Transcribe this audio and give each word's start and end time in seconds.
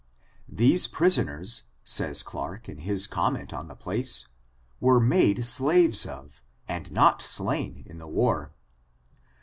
These 0.49 0.87
prisoners, 0.87 1.61
says 1.83 2.23
Clarke 2.23 2.67
in 2.67 2.79
his 2.79 3.05
com 3.05 3.33
ment 3.35 3.53
on 3.53 3.67
the 3.67 3.75
place, 3.75 4.25
were 4.79 4.99
made 4.99 5.45
slaves 5.45 6.07
of, 6.07 6.41
and 6.67 6.91
not 6.91 7.21
slain 7.21 7.83
in 7.85 7.99
the 7.99 8.07
war. 8.07 8.51